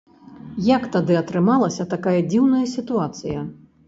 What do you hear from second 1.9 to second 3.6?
такая дзіўная сітуацыя?